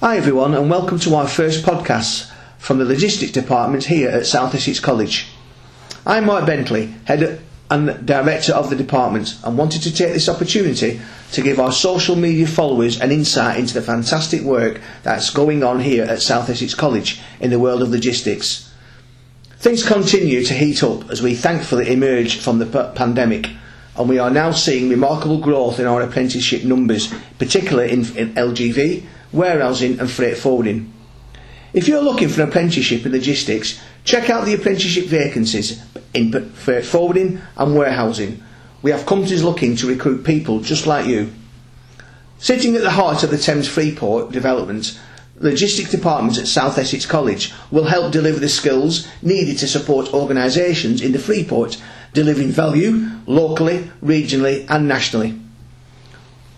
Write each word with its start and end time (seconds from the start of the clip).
Hi 0.00 0.16
everyone 0.16 0.54
and 0.54 0.70
welcome 0.70 1.00
to 1.00 1.16
our 1.16 1.26
first 1.26 1.64
podcast 1.64 2.30
from 2.56 2.78
the 2.78 2.84
Logistics 2.84 3.32
Department 3.32 3.86
here 3.86 4.08
at 4.08 4.26
South 4.26 4.54
Essex 4.54 4.78
College. 4.78 5.26
I'm 6.06 6.26
Mark 6.26 6.46
Bentley, 6.46 6.94
Head 7.06 7.40
and 7.68 8.06
Director 8.06 8.52
of 8.52 8.70
the 8.70 8.76
department 8.76 9.36
and 9.42 9.58
wanted 9.58 9.82
to 9.82 9.92
take 9.92 10.12
this 10.12 10.28
opportunity 10.28 11.00
to 11.32 11.42
give 11.42 11.58
our 11.58 11.72
social 11.72 12.14
media 12.14 12.46
followers 12.46 13.00
an 13.00 13.10
insight 13.10 13.58
into 13.58 13.74
the 13.74 13.82
fantastic 13.82 14.42
work 14.42 14.80
that's 15.02 15.30
going 15.30 15.64
on 15.64 15.80
here 15.80 16.04
at 16.04 16.22
South 16.22 16.48
Essex 16.48 16.76
College 16.76 17.20
in 17.40 17.50
the 17.50 17.58
world 17.58 17.82
of 17.82 17.88
logistics. 17.88 18.72
Things 19.56 19.84
continue 19.84 20.44
to 20.44 20.54
heat 20.54 20.84
up 20.84 21.10
as 21.10 21.22
we 21.22 21.34
thankfully 21.34 21.92
emerge 21.92 22.38
from 22.38 22.60
the 22.60 22.66
p- 22.66 22.94
pandemic 22.96 23.48
and 23.96 24.08
we 24.08 24.20
are 24.20 24.30
now 24.30 24.52
seeing 24.52 24.88
remarkable 24.88 25.40
growth 25.40 25.80
in 25.80 25.86
our 25.86 26.02
apprenticeship 26.02 26.62
numbers, 26.62 27.12
particularly 27.40 27.90
in, 27.90 28.16
in 28.16 28.32
LGV, 28.34 29.04
warehousing 29.32 30.00
and 30.00 30.10
freight 30.10 30.36
forwarding. 30.36 30.92
If 31.72 31.86
you're 31.86 32.02
looking 32.02 32.28
for 32.28 32.42
an 32.42 32.48
apprenticeship 32.48 33.04
in 33.04 33.12
logistics, 33.12 33.80
check 34.04 34.30
out 34.30 34.46
the 34.46 34.54
apprenticeship 34.54 35.06
vacancies 35.06 35.82
in 36.14 36.32
freight 36.52 36.84
forwarding 36.84 37.40
and 37.56 37.76
warehousing. 37.76 38.42
We 38.80 38.90
have 38.90 39.06
companies 39.06 39.42
looking 39.42 39.76
to 39.76 39.88
recruit 39.88 40.24
people 40.24 40.60
just 40.60 40.86
like 40.86 41.06
you. 41.06 41.32
Sitting 42.38 42.76
at 42.76 42.82
the 42.82 42.90
heart 42.90 43.22
of 43.22 43.30
the 43.30 43.36
Thames 43.38 43.68
Freeport 43.68 44.30
development, 44.30 44.98
logistics 45.40 45.90
department 45.90 46.38
at 46.38 46.46
South 46.46 46.78
Essex 46.78 47.04
College 47.04 47.52
will 47.70 47.84
help 47.84 48.12
deliver 48.12 48.38
the 48.38 48.48
skills 48.48 49.08
needed 49.22 49.58
to 49.58 49.68
support 49.68 50.14
organisations 50.14 51.02
in 51.02 51.12
the 51.12 51.18
Freeport 51.18 51.80
delivering 52.12 52.48
value 52.48 53.08
locally, 53.26 53.90
regionally 54.02 54.66
and 54.68 54.88
nationally. 54.88 55.38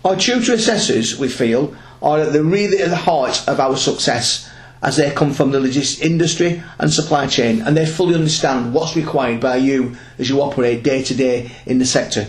Our 0.03 0.15
tutor 0.15 0.53
assessors, 0.53 1.19
we 1.19 1.27
feel, 1.27 1.75
are 2.01 2.19
at 2.19 2.33
the 2.33 2.43
really 2.43 2.81
at 2.81 2.89
the 2.89 2.95
heart 2.95 3.43
of 3.47 3.59
our 3.59 3.77
success 3.77 4.49
as 4.81 4.97
they 4.97 5.11
come 5.11 5.31
from 5.31 5.51
the 5.51 5.59
logistics 5.59 6.01
industry 6.01 6.63
and 6.79 6.91
supply 6.91 7.27
chain 7.27 7.61
and 7.61 7.77
they 7.77 7.85
fully 7.85 8.15
understand 8.15 8.73
what's 8.73 8.95
required 8.95 9.39
by 9.39 9.55
you 9.55 9.95
as 10.17 10.27
you 10.27 10.41
operate 10.41 10.83
day 10.83 11.03
to 11.03 11.13
day 11.13 11.51
in 11.65 11.77
the 11.77 11.85
sector. 11.85 12.27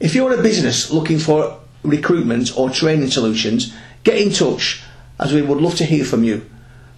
If 0.00 0.14
you're 0.14 0.38
a 0.38 0.42
business 0.42 0.90
looking 0.90 1.18
for 1.18 1.60
recruitment 1.82 2.56
or 2.58 2.70
training 2.70 3.10
solutions, 3.10 3.74
get 4.04 4.18
in 4.18 4.32
touch 4.32 4.82
as 5.18 5.32
we 5.32 5.42
would 5.42 5.58
love 5.60 5.76
to 5.76 5.84
hear 5.84 6.04
from 6.04 6.24
you. 6.24 6.44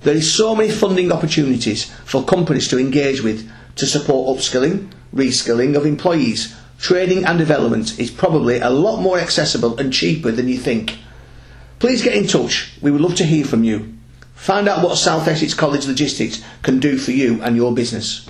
There 0.03 0.17
is 0.17 0.35
so 0.35 0.55
many 0.55 0.71
funding 0.71 1.13
opportunities 1.13 1.91
for 2.05 2.25
companies 2.25 2.69
to 2.69 2.79
engage 2.79 3.23
with 3.23 3.51
to 3.77 3.87
support 3.87 4.37
upskilling, 4.37 4.91
reskilling 5.15 5.77
of 5.77 5.87
employees. 5.87 6.55
Training 6.79 7.25
and 7.25 7.39
development 7.39 7.99
is 7.99 8.11
probably 8.11 8.59
a 8.59 8.71
lot 8.71 9.01
more 9.01 9.19
accessible 9.19 9.79
and 9.79 9.93
cheaper 9.93 10.31
than 10.31 10.49
you 10.49 10.59
think. 10.59 10.99
Please 11.79 12.03
get 12.03 12.15
in 12.17 12.27
touch. 12.27 12.73
We 12.81 12.91
would 12.91 13.01
love 13.01 13.15
to 13.17 13.25
hear 13.25 13.45
from 13.45 13.65
you. 13.65 13.95
Find 14.35 14.69
out 14.69 14.85
what 14.85 14.97
South 14.99 15.27
Essex 15.27 15.55
College 15.55 15.87
Logistics 15.87 16.43
can 16.63 16.79
do 16.81 16.99
for 16.99 17.13
you 17.13 17.41
and 17.43 17.57
your 17.57 17.73
business. 17.73 18.29